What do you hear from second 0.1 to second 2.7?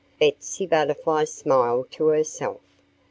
Betsy Butterfly smiled to herself.